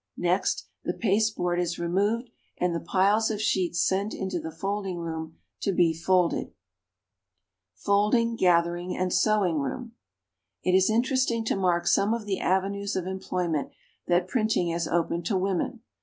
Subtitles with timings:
[0.17, 5.37] Next, the pasteboard is removed, and the piles of sheets sent into the Folding room
[5.59, 6.45] to be folded.
[6.47, 6.55] [Illustration:
[7.75, 9.91] FOLDING, GATHERING, AND SEWING ROOM.]
[10.63, 13.73] It is interesting to mark some of the avenues of employment
[14.07, 15.81] that printing has opened to women.